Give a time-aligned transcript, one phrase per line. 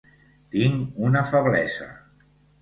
[0.55, 1.91] Tinc una feblesa.